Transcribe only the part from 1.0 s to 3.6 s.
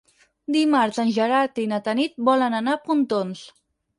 en Gerard i na Tanit volen anar a Pontons.